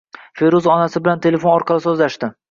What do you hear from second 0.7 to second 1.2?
onasi